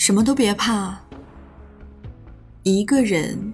[0.00, 0.98] 什么都别怕，
[2.62, 3.52] 一个人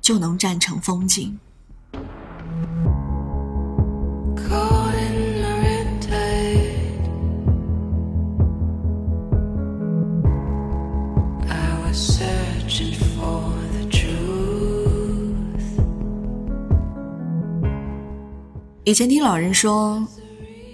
[0.00, 1.38] 就能站成风景。
[18.84, 20.02] 以前听老人说，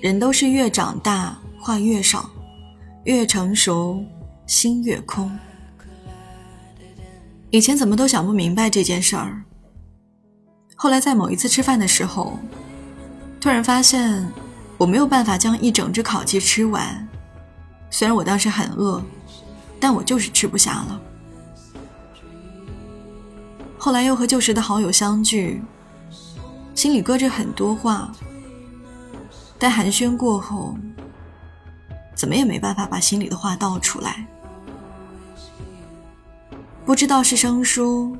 [0.00, 2.30] 人都是越长大话越少，
[3.04, 4.02] 越成熟
[4.48, 5.30] 心越空。
[7.50, 9.44] 以前怎么都想不明白这件事儿，
[10.74, 12.38] 后来在某一次吃饭的时候，
[13.40, 14.26] 突然发现
[14.78, 17.06] 我没有办法将一整只烤鸡吃完，
[17.90, 19.02] 虽然我当时很饿，
[19.78, 21.00] 但我就是吃不下了。
[23.76, 25.62] 后来又和旧时的好友相聚。
[26.74, 28.12] 心里搁着很多话，
[29.58, 30.76] 但寒暄过后，
[32.14, 34.24] 怎么也没办法把心里的话道出来。
[36.88, 38.16] 不知道是生疏，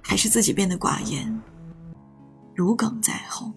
[0.00, 1.38] 还是自己变得寡言，
[2.54, 3.52] 如鲠在喉。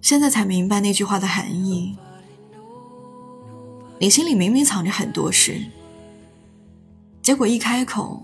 [0.00, 1.94] 现在才明白那句话的含义。
[3.98, 5.62] 你心里明明藏着很多事，
[7.20, 8.22] 结果一开口。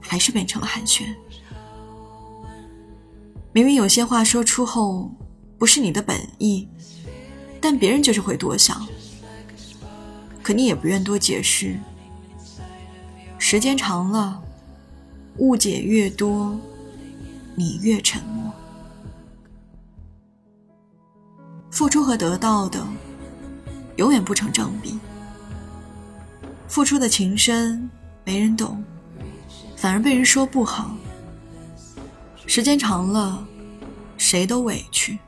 [0.00, 1.14] 还是变成了寒暄。
[3.52, 5.10] 明明有些话说出后
[5.58, 6.66] 不是你的本意，
[7.60, 8.86] 但别人就是会多想。
[10.44, 11.74] 可你也不愿多解释。
[13.38, 14.42] 时间长了，
[15.38, 16.54] 误解越多，
[17.54, 18.52] 你越沉默。
[21.70, 22.86] 付出和得到的
[23.96, 24.98] 永远不成正比。
[26.68, 27.88] 付出的情深，
[28.22, 28.84] 没人懂。
[29.76, 30.94] 反而被人说不好，
[32.46, 33.46] 时间长了，
[34.18, 35.18] 谁都委屈。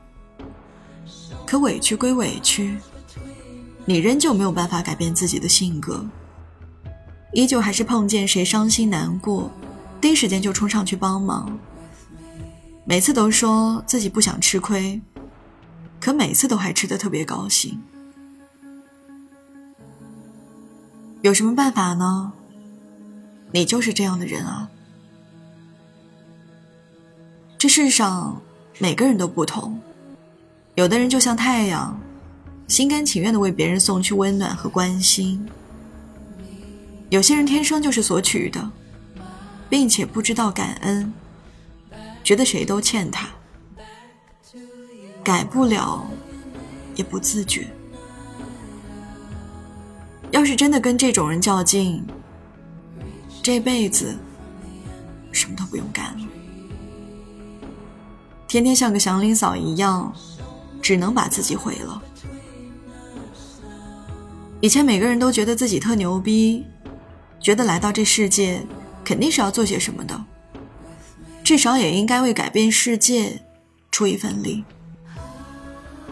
[1.45, 2.77] 可委屈归委屈，
[3.89, 6.05] 你仍旧没有办法改变自己的性格，
[7.31, 9.49] 依旧还是碰见谁伤心难过，
[10.01, 11.57] 第一时间就冲上去帮忙。
[12.83, 14.99] 每次都说自己不想吃亏，
[16.01, 17.81] 可每次都还吃得特别高兴。
[21.21, 22.33] 有什么办法呢？
[23.53, 24.69] 你就是这样的人啊！
[27.57, 28.41] 这世上
[28.79, 29.79] 每个人都不同，
[30.75, 31.97] 有的人就像太阳，
[32.67, 35.39] 心甘情愿的为别人送去温暖和关心；
[37.09, 38.71] 有些人天生就是索取的，
[39.69, 41.13] 并且不知道感恩，
[42.23, 43.29] 觉得谁都欠他，
[45.23, 46.05] 改不了，
[46.95, 47.67] 也不自觉。
[50.31, 52.05] 要是真的跟这种人较劲，
[53.41, 54.13] 这辈子
[55.31, 56.27] 什么都不用干了，
[58.45, 60.13] 天天像个祥林嫂一样，
[60.81, 62.03] 只能把自己毁了。
[64.59, 66.65] 以前每个人都觉得自己特牛逼，
[67.39, 68.65] 觉得来到这世界
[69.03, 70.25] 肯定是要做些什么的，
[71.43, 73.39] 至少也应该为改变世界
[73.91, 74.65] 出一份力。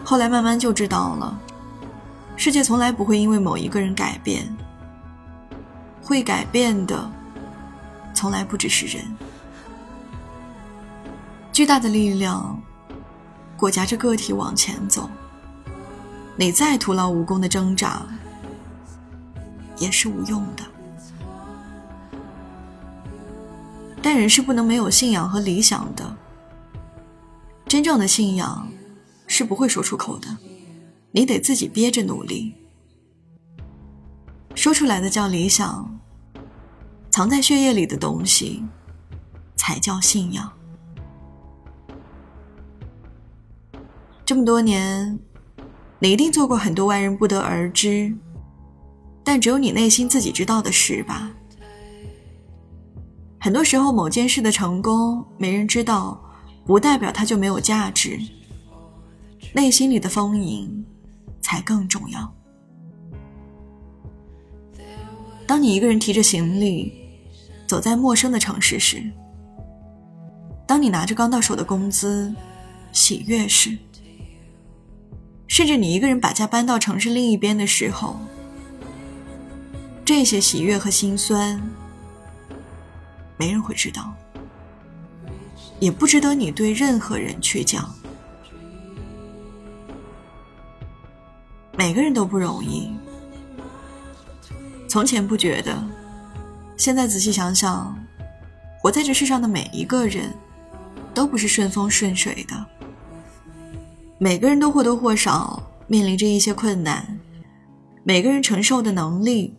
[0.04, 1.40] 后来慢慢就知道了，
[2.36, 4.46] 世界从来不会因为某一个人改变，
[6.00, 7.10] 会改变的。
[8.14, 9.04] 从来不只是人，
[11.52, 12.58] 巨大的力量
[13.56, 15.10] 裹挟着个体往前走。
[16.34, 18.06] 你再徒劳无功的挣扎，
[19.78, 20.62] 也是无用的。
[24.02, 26.16] 但人是不能没有信仰和理想的。
[27.66, 28.68] 真正的信仰
[29.26, 30.36] 是不会说出口的，
[31.10, 32.54] 你得自己憋着努力。
[34.54, 35.92] 说出来的叫理想。
[37.08, 38.62] 藏在血液里的东西，
[39.56, 40.52] 才叫信仰。
[44.22, 45.18] 这么多年，
[45.98, 48.14] 你一定做过很多外人不得而知，
[49.26, 51.28] 但只有你内心自己知道的事吧。
[53.40, 56.18] 很多时候，某件事的成功没人知道，
[56.64, 58.16] 不代表它就没有价值。
[59.52, 60.86] 内心里的丰盈，
[61.40, 62.32] 才更重要。
[65.44, 67.04] 当你一个人提着行李。
[67.66, 69.02] 走在陌生的城市时，
[70.68, 72.32] 当你拿着刚到手的工资，
[72.92, 73.76] 喜悦时，
[75.48, 78.20] 甚至你一个人把家搬到城市另一边的时候，
[80.06, 81.60] 这些喜悦和心酸，
[83.36, 84.14] 没人会知道，
[85.80, 87.92] 也不值得你对任何人去讲。
[91.76, 92.94] 每个人都不容易，
[94.88, 95.76] 从前不觉得。
[96.76, 97.92] 现在仔细想想，
[98.78, 100.32] 活在这世上的每一个人，
[101.12, 102.66] 都不是顺风顺水的。
[104.18, 107.18] 每个人都或多或少面临着一些困难，
[108.04, 109.52] 每个人承受的能力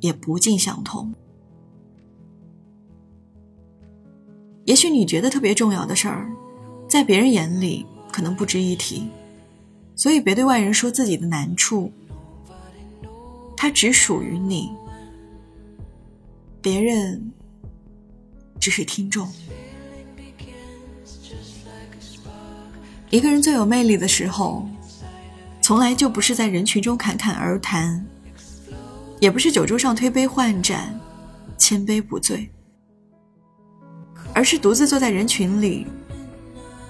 [0.00, 1.12] 也不尽相同。
[4.64, 6.30] 也许你觉得特别重要的事儿，
[6.88, 9.08] 在别人眼里可能不值一提，
[9.94, 11.92] 所以别对外人说自己的难处，
[13.56, 14.72] 它只属于你，
[16.60, 17.32] 别人
[18.58, 19.28] 只是听众。
[23.08, 24.68] 一个人最有魅力的时候，
[25.62, 28.04] 从来就不是在人群中侃侃而谈，
[29.18, 30.98] 也不是酒桌上推杯换盏、
[31.56, 32.50] 千杯不醉。
[34.34, 35.86] 而是独自坐在人群里，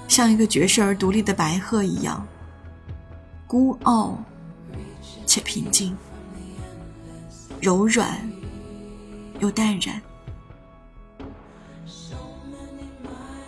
[0.09, 2.27] 像一个绝世而独立的白鹤一样，
[3.47, 4.19] 孤傲
[5.25, 5.97] 且平静，
[7.61, 8.19] 柔软
[9.39, 10.03] 又淡然。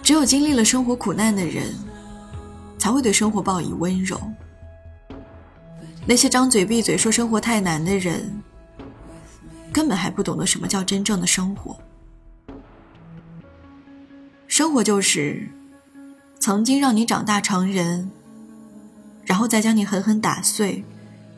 [0.01, 1.75] 只有经历了生活苦难的人，
[2.79, 4.21] 才会对生活报以温柔。
[6.07, 8.33] 那些张嘴闭嘴说生活太难的人，
[9.73, 11.77] 根本还不懂得什么叫真正的生活。
[14.47, 15.49] 生活就是
[16.41, 18.11] 曾经让你长大成人，
[19.25, 20.85] 然后再将你狠狠打碎，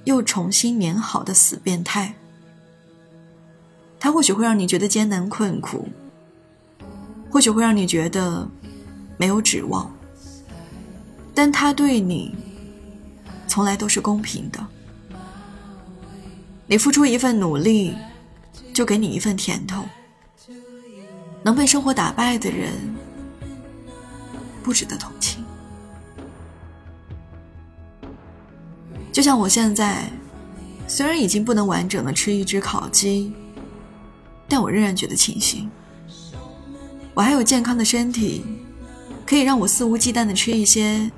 [0.05, 2.15] 又重新粘好的死变态。
[3.99, 5.89] 它或许会让你觉得艰难困苦，
[7.29, 8.49] 或许会让你觉得
[9.19, 9.93] 没有指望，
[11.35, 12.35] 但它对你
[13.47, 14.67] 从来都是公平的。
[16.67, 17.95] 你付出一份努力，
[18.73, 19.85] 就给你一份甜头。
[21.43, 22.73] 能被生活打败的人。
[24.63, 25.43] 不值得同情。
[29.11, 30.05] 就像我现在，
[30.87, 33.33] 虽然已经不能完整的吃一只烤鸡，
[34.47, 35.71] 但我仍然觉得庆幸，
[37.15, 38.45] 我还有健康的身体，
[39.27, 41.11] 可以让我肆无忌惮的吃一些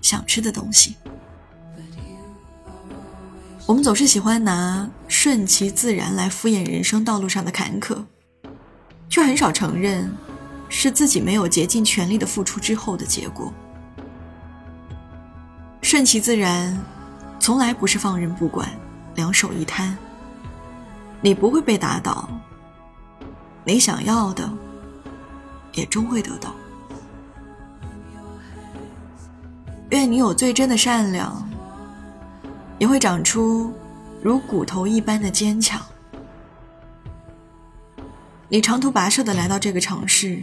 [0.00, 0.94] 想吃的东西。
[3.66, 7.96] 我们总是喜欢拿顺其自然来敷衍人生道路上的坎坷，
[9.08, 10.10] 却很少承认。
[10.68, 13.52] 是自己没有竭尽全力的付出之后的结果。
[15.80, 16.76] 顺其自然，
[17.38, 18.68] 从来不是放任不管，
[19.14, 19.96] 两手一摊。
[21.20, 22.28] 你不会被打倒，
[23.64, 24.50] 你想要的，
[25.72, 26.52] 也终会得到。
[29.90, 31.48] 愿你有最真的善良，
[32.78, 33.72] 也会长出
[34.22, 35.80] 如骨头一般的坚强。
[38.48, 40.42] 你长途跋涉的来到这个城市，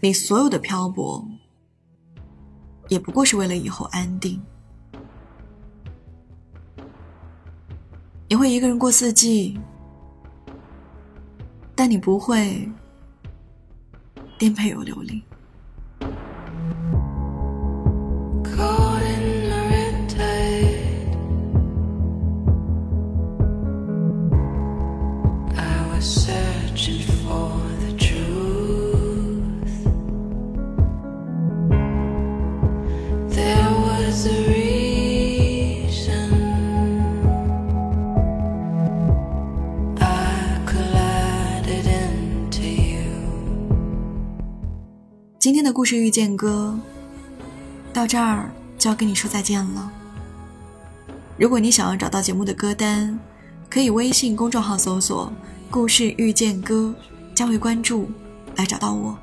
[0.00, 1.26] 你所有的漂泊，
[2.88, 4.42] 也不过是为了以后安定。
[8.28, 9.58] 你会一个人过四季，
[11.74, 12.68] 但你不会
[14.36, 15.22] 颠沛又流离。
[45.76, 46.74] 故事遇见歌
[47.92, 49.92] 到这儿就要跟你说再见了。
[51.36, 53.18] 如果你想要找到节目的歌单，
[53.68, 55.30] 可以微信公众号搜索
[55.70, 56.94] “故事遇见歌”，
[57.36, 58.10] 加为关注
[58.54, 59.18] 来找到我。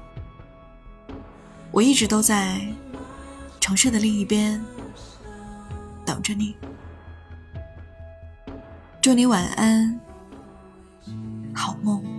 [1.71, 2.61] 我一直都在
[3.59, 4.63] 城市的另一边
[6.05, 6.55] 等着你。
[9.01, 9.99] 祝你晚安，
[11.51, 12.12] 好梦。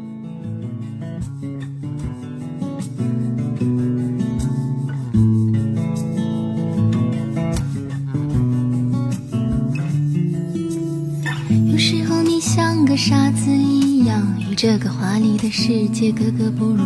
[11.75, 16.85] 有时候你像个傻子一样，与这个华丽的世界格格不入。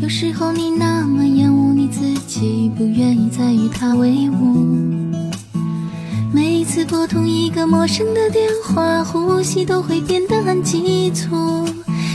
[0.00, 4.66] 有时候你那么厌恶你自己，不愿意再与他为伍。
[6.32, 11.68] 每一次拨通一个陌生的电话，呼吸都会变得很急促。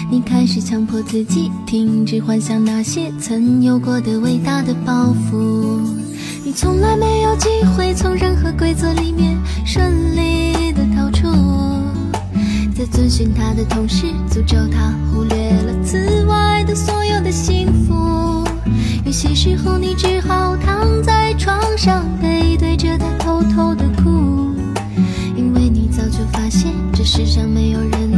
[0.10, 5.80] 你开始强迫自己停止幻想那些曾有过的伟大的抱负。
[6.44, 10.41] 你从来没有机会从任何规则里面顺利。
[13.12, 18.48] 寻他的同时，诅咒他忽略了此外的所有的幸福。
[19.06, 24.56] 有些时候，你只好躺在床上，背对着他偷偷的哭，
[25.36, 28.11] 因为你早就发现，这世上没有人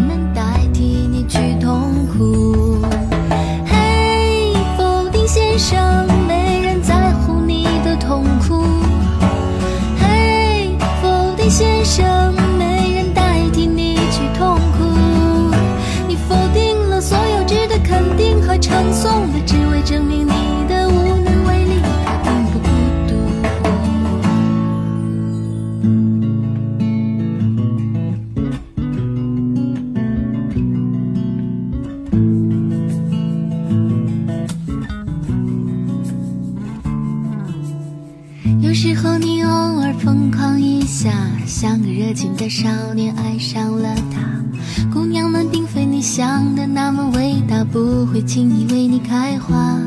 [48.26, 49.78] 轻易为你开花。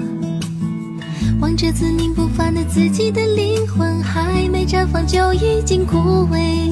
[1.40, 6.71] 望着自命不凡的自己的灵魂，还没绽放就已经枯萎。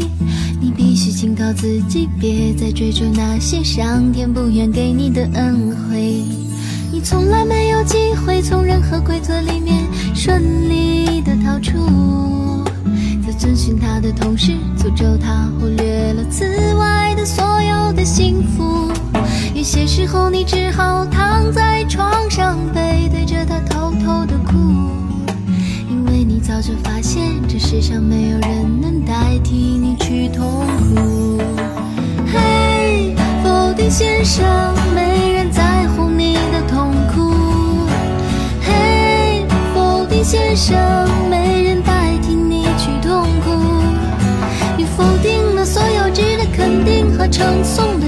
[0.61, 6.23] 你必须警告自己，别再追逐那些上天不愿给你的恩惠。
[6.93, 12.65] 你从来没有机会从任何规则里面顺利的逃出，
[13.27, 16.45] 在遵循他的同时，诅咒他忽略了此
[16.75, 18.91] 外的所有的幸福。
[19.55, 24.55] 有些时候，你只好逃躺在床上，背对着他偷偷的哭，
[25.91, 31.39] 因为你早就发现，这世上没有人能代替你去痛苦。
[32.33, 34.43] 嘿，否定先生，
[34.95, 37.35] 没人在乎你的痛苦。
[38.63, 40.79] 嘿，否定先生，
[41.29, 43.51] 没人代替你去痛苦。
[44.79, 48.04] 你否定了所有值得肯定和称颂的，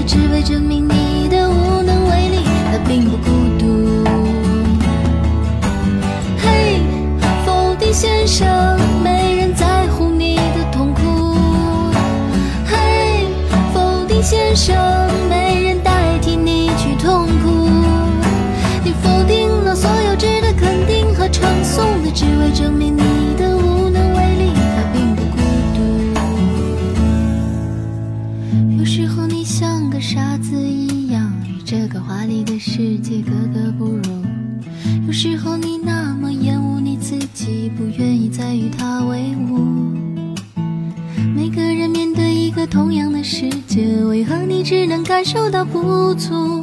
[43.39, 46.59] 世界，为何你只能感受到不足？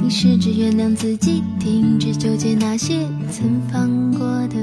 [0.00, 3.00] 你试着原谅自己，停止纠结那些
[3.32, 4.54] 曾放过的